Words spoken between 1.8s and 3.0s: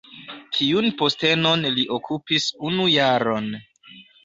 okupis unu